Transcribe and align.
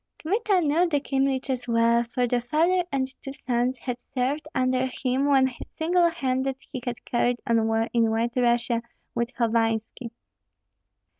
Kmita 0.17 0.61
knew 0.61 0.87
the 0.89 0.99
Kyemliches 0.99 1.67
well, 1.67 2.01
for 2.03 2.25
the 2.25 2.41
father 2.41 2.83
and 2.91 3.13
two 3.21 3.33
sons 3.33 3.77
had 3.77 3.99
served 3.99 4.47
under 4.55 4.87
him 5.03 5.27
when 5.27 5.51
single 5.75 6.09
handed 6.09 6.55
he 6.59 6.81
had 6.83 7.05
carried 7.05 7.39
on 7.45 7.67
war 7.67 7.87
in 7.93 8.09
White 8.09 8.33
Russia 8.35 8.81
with 9.13 9.31
Hovanski. 9.35 10.09